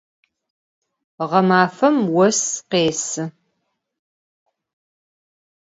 [1.29, 3.23] Ğemafem vos khêsı.